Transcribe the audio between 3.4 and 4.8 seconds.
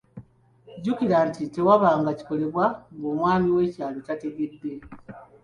w’ekyalo tategedde.